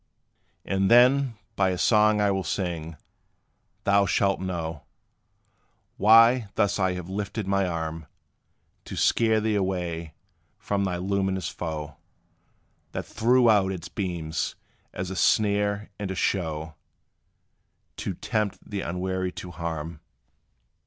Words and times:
And 0.65 0.89
then, 0.89 1.35
by 1.55 1.69
a 1.69 1.77
song 1.77 2.21
I 2.21 2.31
will 2.31 2.43
sing, 2.43 2.97
thou 3.83 4.07
shalt 4.07 4.39
know, 4.39 4.81
Why 5.95 6.49
thus 6.55 6.79
I 6.79 6.93
have 6.93 7.07
lifted 7.07 7.45
my 7.45 7.67
arm 7.67 8.07
To 8.85 8.95
scare 8.95 9.39
thee 9.39 9.53
away 9.53 10.15
from 10.57 10.83
thy 10.85 10.97
luminous 10.97 11.49
foe. 11.49 11.97
That 12.93 13.05
threw 13.05 13.47
out 13.47 13.71
its 13.71 13.89
beams, 13.89 14.55
as 14.91 15.11
a 15.11 15.15
snare, 15.15 15.91
and 15.99 16.09
a 16.09 16.15
show 16.15 16.73
To 17.97 18.15
tempt 18.15 18.57
the 18.67 18.81
unwary 18.81 19.31
to 19.33 19.51
harm. 19.51 19.99